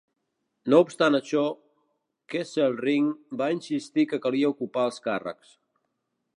No 0.73 0.77
obstant 0.85 1.17
això, 1.17 1.43
Kesselring 2.35 3.11
va 3.43 3.51
insistir 3.59 4.09
que 4.15 4.23
calia 4.27 4.53
ocupar 4.57 4.91
els 4.91 5.01
càrrecs. 5.09 5.57